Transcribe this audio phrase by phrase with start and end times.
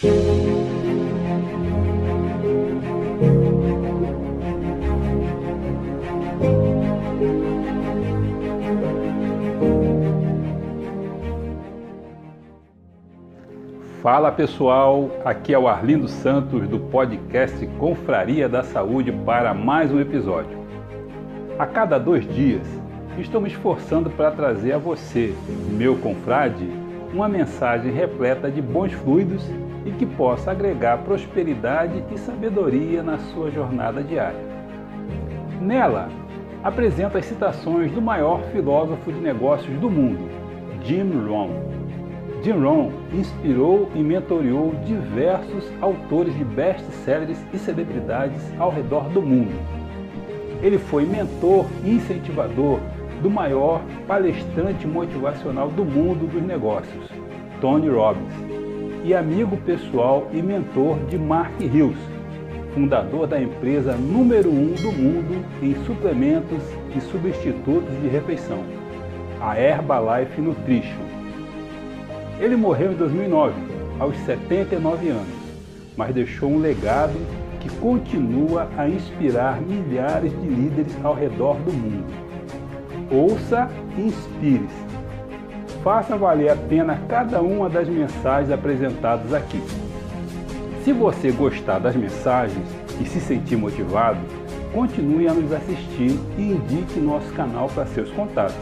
[0.00, 0.08] Fala
[14.32, 20.58] pessoal, aqui é o Arlindo Santos do podcast Confraria da Saúde para mais um episódio.
[21.58, 22.66] A cada dois dias
[23.18, 25.34] estou me esforçando para trazer a você,
[25.68, 26.66] meu confrade,
[27.12, 29.44] uma mensagem repleta de bons fluidos
[29.84, 34.50] e que possa agregar prosperidade e sabedoria na sua jornada diária.
[35.60, 36.08] Nela,
[36.62, 40.28] apresento as citações do maior filósofo de negócios do mundo,
[40.84, 41.70] Jim Rohn
[42.42, 49.52] Jim Rohn inspirou e mentoreou diversos autores de best-sellers e celebridades ao redor do mundo.
[50.62, 52.80] Ele foi mentor e incentivador
[53.22, 57.10] do maior palestrante motivacional do mundo dos negócios,
[57.60, 58.49] Tony Robbins,
[59.04, 61.98] e amigo pessoal e mentor de Mark Hills,
[62.74, 66.62] fundador da empresa número um do mundo em suplementos
[66.94, 68.62] e substitutos de refeição,
[69.40, 71.10] a Herbalife Nutrition
[72.40, 73.52] ele morreu em 2009,
[73.98, 75.28] aos 79 anos,
[75.94, 77.14] mas deixou um legado
[77.60, 82.10] que continua a inspirar milhares de líderes ao redor do mundo.
[83.10, 84.89] Ouça e inspire-se.
[85.82, 89.62] Faça valer a pena cada uma das mensagens apresentadas aqui.
[90.84, 92.66] Se você gostar das mensagens
[93.00, 94.20] e se sentir motivado,
[94.74, 98.54] continue a nos assistir e indique nosso canal para seus contatos.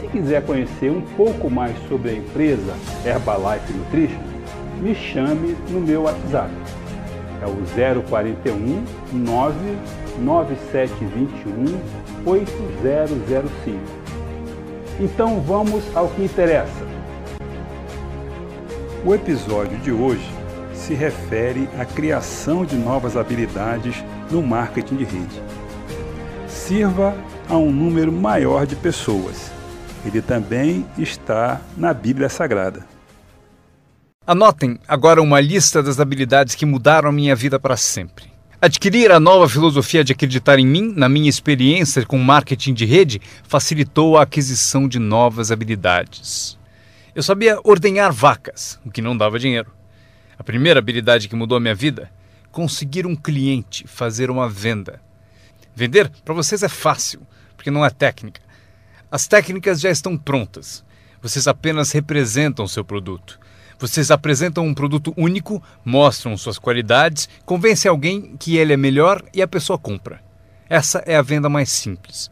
[0.00, 2.74] Se quiser conhecer um pouco mais sobre a empresa
[3.06, 4.18] Herbalife Nutrition,
[4.80, 6.50] me chame no meu WhatsApp.
[7.40, 7.54] É o
[8.08, 11.78] 041 99721
[12.26, 13.97] 8005.
[14.98, 16.86] Então vamos ao que interessa.
[19.04, 20.28] O episódio de hoje
[20.74, 25.42] se refere à criação de novas habilidades no marketing de rede.
[26.46, 27.14] Sirva
[27.48, 29.58] a um número maior de pessoas
[30.04, 32.84] ele também está na Bíblia Sagrada.
[34.26, 38.27] Anotem agora uma lista das habilidades que mudaram a minha vida para sempre.
[38.60, 43.20] Adquirir a nova filosofia de acreditar em mim, na minha experiência com marketing de rede,
[43.44, 46.58] facilitou a aquisição de novas habilidades.
[47.14, 49.70] Eu sabia ordenhar vacas, o que não dava dinheiro.
[50.36, 52.10] A primeira habilidade que mudou a minha vida?
[52.50, 55.00] Conseguir um cliente, fazer uma venda.
[55.72, 57.20] Vender para vocês é fácil,
[57.56, 58.40] porque não é técnica.
[59.08, 60.84] As técnicas já estão prontas.
[61.22, 63.38] Vocês apenas representam seu produto.
[63.78, 69.40] Vocês apresentam um produto único, mostram suas qualidades, convencem alguém que ele é melhor e
[69.40, 70.20] a pessoa compra.
[70.68, 72.28] Essa é a venda mais simples.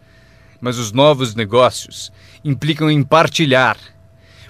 [0.61, 2.11] Mas os novos negócios
[2.45, 3.77] implicam em partilhar,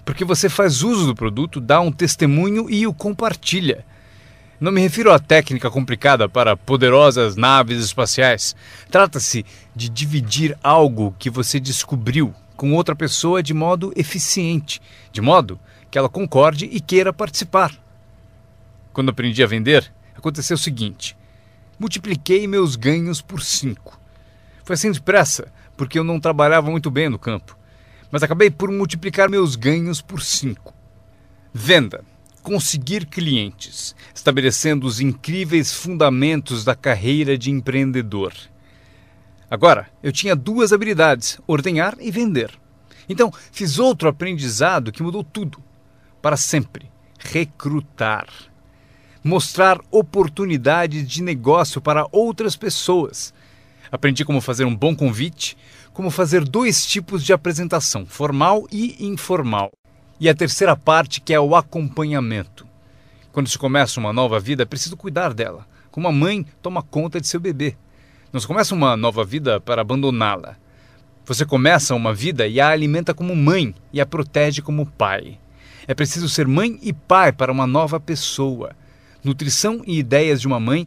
[0.06, 3.84] porque você faz uso do produto, dá um testemunho e o compartilha.
[4.58, 8.56] Não me refiro à técnica complicada para poderosas naves espaciais.
[8.90, 14.80] Trata-se de dividir algo que você descobriu com outra pessoa de modo eficiente,
[15.12, 17.72] de modo que ela concorde e queira participar.
[18.92, 21.16] Quando aprendi a vender, aconteceu o seguinte:
[21.78, 24.00] multipliquei meus ganhos por cinco.
[24.64, 27.56] Foi assim depressa, porque eu não trabalhava muito bem no campo,
[28.10, 30.74] mas acabei por multiplicar meus ganhos por cinco.
[31.52, 32.04] Venda
[32.42, 38.32] conseguir clientes, estabelecendo os incríveis fundamentos da carreira de empreendedor.
[39.50, 42.50] Agora, eu tinha duas habilidades: ordenhar e vender.
[43.08, 45.62] Então, fiz outro aprendizado que mudou tudo.
[46.20, 48.26] Para sempre: recrutar.
[49.22, 53.34] Mostrar oportunidades de negócio para outras pessoas.
[53.90, 55.56] Aprendi como fazer um bom convite,
[55.92, 59.72] como fazer dois tipos de apresentação, formal e informal.
[60.18, 62.66] E a terceira parte, que é o acompanhamento.
[63.32, 65.66] Quando se começa uma nova vida, é preciso cuidar dela.
[65.90, 67.76] Como a mãe toma conta de seu bebê.
[68.40, 70.56] Se começa uma nova vida para abandoná-la.
[71.24, 75.40] Você começa uma vida e a alimenta como mãe e a protege como pai.
[75.86, 78.76] É preciso ser mãe e pai para uma nova pessoa.
[79.24, 80.86] Nutrição e ideias de uma mãe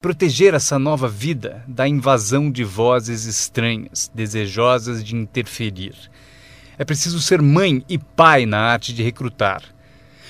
[0.00, 5.94] proteger essa nova vida da invasão de vozes estranhas, desejosas de interferir.
[6.78, 9.62] É preciso ser mãe e pai na arte de recrutar.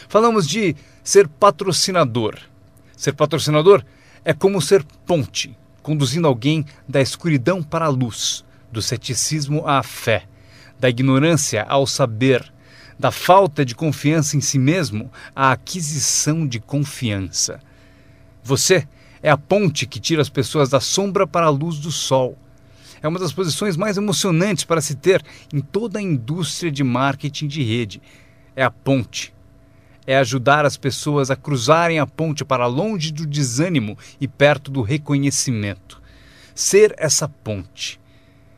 [0.09, 2.37] Falamos de ser patrocinador.
[2.97, 3.85] Ser patrocinador
[4.25, 10.25] é como ser ponte, conduzindo alguém da escuridão para a luz, do ceticismo à fé,
[10.79, 12.53] da ignorância ao saber,
[12.99, 17.61] da falta de confiança em si mesmo à aquisição de confiança.
[18.43, 18.87] Você
[19.23, 22.37] é a ponte que tira as pessoas da sombra para a luz do sol
[23.03, 27.47] é uma das posições mais emocionantes para se ter em toda a indústria de marketing
[27.47, 28.03] de rede.
[28.55, 29.33] É a ponte.
[30.11, 34.83] É ajudar as pessoas a cruzarem a ponte para longe do desânimo e perto do
[34.83, 36.03] reconhecimento.
[36.53, 38.01] Ser essa ponte.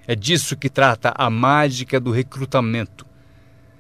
[0.07, 3.05] É disso que trata a mágica do recrutamento.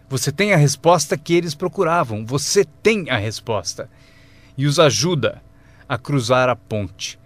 [0.06, 3.88] Você tem a resposta que eles procuravam, você tem a resposta.
[4.54, 5.42] E os ajuda
[5.88, 7.19] a cruzar a ponte.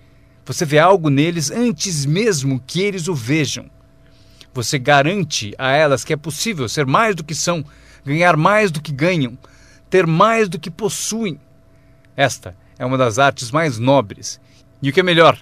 [0.44, 3.69] Você vê algo neles antes mesmo que eles o vejam.
[4.54, 7.64] Você garante a elas que é possível ser mais do que são,
[8.04, 9.37] ganhar mais do que ganham,
[9.88, 11.38] ter mais do que possuem.
[12.17, 14.41] Esta é uma das artes mais nobres.
[14.83, 15.38] E o que é melhor,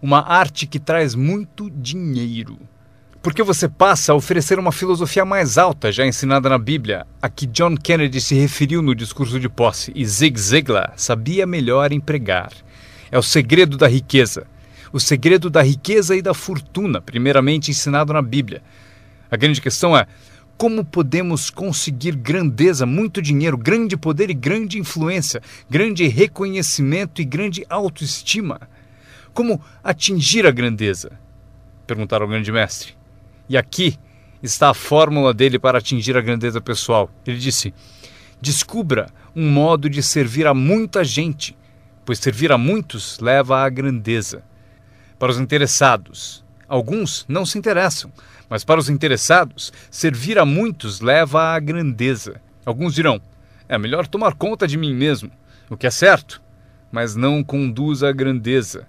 [0.00, 2.58] uma arte que traz muito dinheiro.
[3.22, 7.46] Porque você passa a oferecer uma filosofia mais alta já ensinada na Bíblia, a que
[7.46, 12.52] John Kennedy se referiu no discurso de posse e Zig Ziglar sabia melhor empregar.
[13.10, 14.46] É o segredo da riqueza
[14.92, 18.62] o segredo da riqueza e da fortuna, primeiramente ensinado na Bíblia.
[19.30, 20.06] A grande questão é
[20.58, 25.40] como podemos conseguir grandeza, muito dinheiro, grande poder e grande influência,
[25.70, 28.60] grande reconhecimento e grande autoestima?
[29.32, 31.12] Como atingir a grandeza?
[31.86, 32.94] Perguntaram ao grande mestre.
[33.48, 33.96] E aqui
[34.42, 37.08] está a fórmula dele para atingir a grandeza pessoal.
[37.24, 37.72] Ele disse:
[38.40, 41.56] descubra um modo de servir a muita gente,
[42.04, 44.42] pois servir a muitos leva à grandeza
[45.20, 46.44] para os interessados.
[46.68, 48.12] Alguns não se interessam,
[48.48, 52.40] mas para os interessados, servir a muitos leva à grandeza.
[52.64, 53.20] Alguns dirão:
[53.68, 55.30] é melhor tomar conta de mim mesmo,
[55.68, 56.40] o que é certo,
[56.90, 58.86] mas não conduz à grandeza.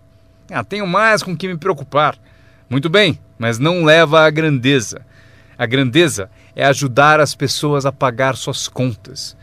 [0.50, 2.18] Ah, tenho mais com que me preocupar.
[2.70, 5.02] Muito bem, mas não leva à grandeza.
[5.58, 9.36] A grandeza é ajudar as pessoas a pagar suas contas.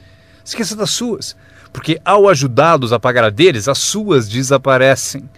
[0.45, 1.37] Esqueça das suas,
[1.73, 5.29] porque ao ajudá-los a pagar a deles, as suas desaparecem.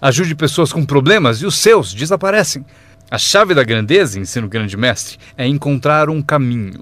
[0.00, 2.66] Ajude pessoas com problemas e os seus desaparecem.
[3.14, 6.80] A chave da grandeza, ensina o grande mestre, é encontrar um caminho.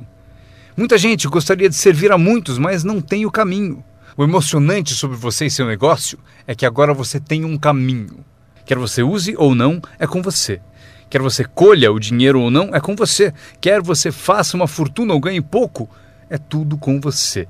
[0.75, 3.85] Muita gente gostaria de servir a muitos, mas não tem o caminho.
[4.17, 8.25] O emocionante sobre você e seu negócio é que agora você tem um caminho.
[8.65, 10.59] Quer você use ou não, é com você.
[11.11, 13.35] Quer você colha o dinheiro ou não, é com você.
[13.61, 15.87] Quer você faça uma fortuna ou ganhe pouco,
[16.31, 17.47] é tudo com você.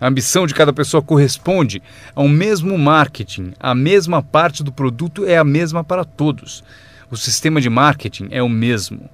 [0.00, 1.80] A ambição de cada pessoa corresponde
[2.16, 6.64] ao mesmo marketing, a mesma parte do produto é a mesma para todos.
[7.10, 9.08] O sistema de marketing é o mesmo.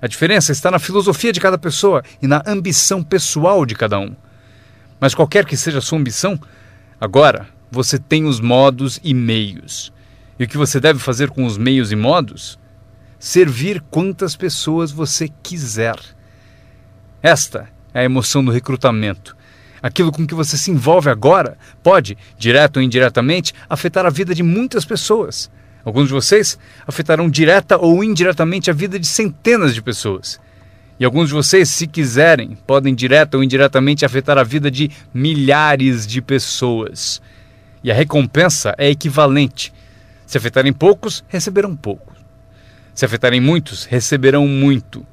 [0.00, 4.14] A diferença está na filosofia de cada pessoa e na ambição pessoal de cada um.
[5.00, 6.38] Mas qualquer que seja a sua ambição,
[7.00, 9.92] agora você tem os modos e meios.
[10.38, 12.58] E o que você deve fazer com os meios e modos?
[13.18, 15.96] Servir quantas pessoas você quiser.
[17.20, 19.36] Esta é a emoção do recrutamento
[19.82, 24.42] Aquilo com que você se envolve agora pode, direto ou indiretamente, afetar a vida de
[24.42, 25.50] muitas pessoas.
[25.88, 30.38] Alguns de vocês afetarão direta ou indiretamente a vida de centenas de pessoas.
[31.00, 36.06] E alguns de vocês, se quiserem, podem direta ou indiretamente afetar a vida de milhares
[36.06, 37.22] de pessoas.
[37.82, 39.72] E a recompensa é equivalente.
[40.26, 42.12] Se afetarem poucos, receberão pouco.
[42.94, 45.06] Se afetarem muitos, receberão muito.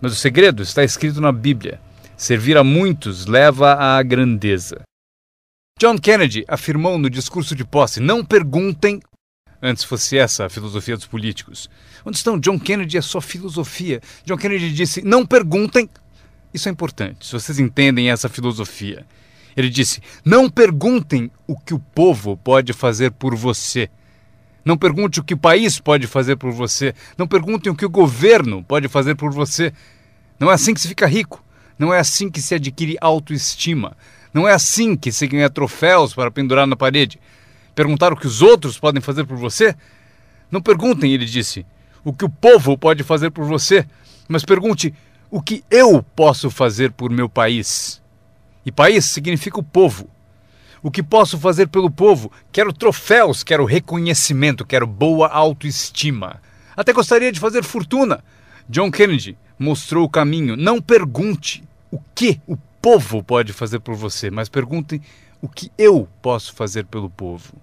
[0.00, 1.80] Mas o segredo está escrito na Bíblia.
[2.16, 4.80] Servir a muitos leva à grandeza.
[5.78, 9.00] John Kennedy afirmou no discurso de posse: não perguntem.
[9.62, 11.68] Antes fosse essa a filosofia dos políticos.
[12.04, 14.00] Onde estão John Kennedy a sua filosofia?
[14.24, 15.88] John Kennedy disse: não perguntem.
[16.52, 19.04] Isso é importante, se vocês entendem essa filosofia.
[19.56, 23.90] Ele disse: não perguntem o que o povo pode fazer por você.
[24.64, 26.94] Não pergunte o que o país pode fazer por você.
[27.16, 29.72] Não perguntem o que o governo pode fazer por você.
[30.38, 31.42] Não é assim que se fica rico.
[31.78, 33.96] Não é assim que se adquire autoestima.
[34.32, 37.18] Não é assim que se ganha troféus para pendurar na parede.
[37.74, 39.74] Perguntar o que os outros podem fazer por você?
[40.50, 41.64] Não perguntem, ele disse,
[42.04, 43.86] o que o povo pode fazer por você,
[44.28, 44.92] mas pergunte
[45.30, 48.02] o que eu posso fazer por meu país.
[48.64, 50.08] E país significa o povo.
[50.82, 52.32] O que posso fazer pelo povo?
[52.50, 56.40] Quero troféus, quero reconhecimento, quero boa autoestima.
[56.76, 58.24] Até gostaria de fazer fortuna.
[58.68, 60.56] John Kennedy mostrou o caminho.
[60.56, 65.02] Não pergunte, o que o povo pode fazer por você, mas perguntem
[65.40, 67.54] o que eu posso fazer pelo povo.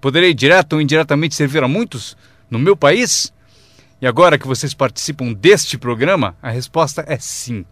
[0.00, 2.16] Poderei direto ou indiretamente servir a muitos
[2.50, 3.32] no meu país?
[4.00, 7.64] E agora que vocês participam deste programa, a resposta é sim.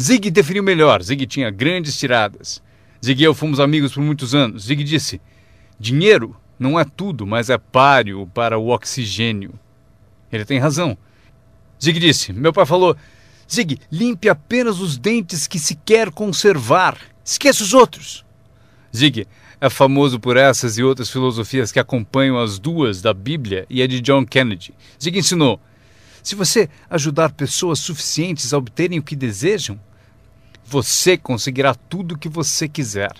[0.00, 1.02] Zig definiu melhor.
[1.02, 2.60] Zig tinha grandes tiradas.
[3.04, 4.64] Zig e eu fomos amigos por muitos anos.
[4.64, 5.20] Zig disse:
[5.78, 9.54] dinheiro não é tudo, mas é páreo para o oxigênio.
[10.32, 10.98] Ele tem razão.
[11.80, 12.96] Zig disse: meu pai falou,
[13.50, 16.98] Zig, limpe apenas os dentes que se quer conservar.
[17.24, 18.23] Esqueça os outros.
[18.94, 19.26] Zig
[19.60, 23.86] é famoso por essas e outras filosofias que acompanham as duas da Bíblia e a
[23.86, 24.72] de John Kennedy.
[25.02, 25.60] Zig ensinou:
[26.22, 29.78] se você ajudar pessoas suficientes a obterem o que desejam,
[30.64, 33.12] Você conseguirá tudo o que você quiser.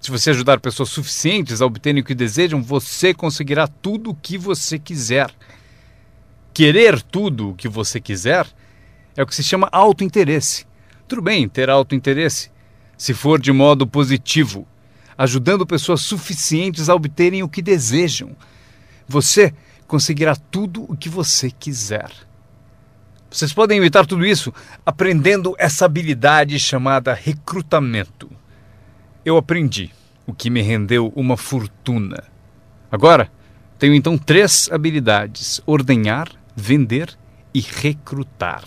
[0.00, 4.38] Se você ajudar pessoas suficientes a obterem o que desejam, você conseguirá tudo o que
[4.38, 5.30] você quiser.
[6.54, 8.46] Querer tudo o que você quiser
[9.16, 10.66] é o que se chama autointeresse.
[11.08, 12.50] Tudo bem ter autointeresse,
[12.96, 14.66] se for de modo positivo,
[15.18, 18.36] ajudando pessoas suficientes a obterem o que desejam.
[19.08, 19.52] Você
[19.86, 22.10] conseguirá tudo o que você quiser.
[23.28, 24.54] Vocês podem evitar tudo isso
[24.86, 28.30] aprendendo essa habilidade chamada recrutamento.
[29.24, 29.90] Eu aprendi,
[30.26, 32.22] o que me rendeu uma fortuna.
[32.90, 33.30] Agora,
[33.78, 37.18] tenho então três habilidades: ordenhar, vender
[37.52, 38.64] e recrutar.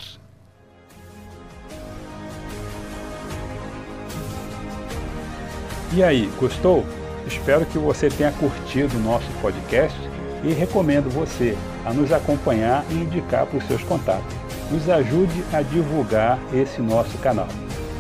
[5.94, 6.86] E aí, gostou?
[7.28, 9.98] Espero que você tenha curtido o nosso podcast
[10.42, 14.34] e recomendo você a nos acompanhar e indicar para os seus contatos.
[14.72, 17.48] Nos ajude a divulgar esse nosso canal.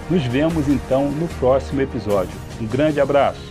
[0.09, 2.31] Nos vemos então no próximo episódio.
[2.61, 3.50] Um grande abraço!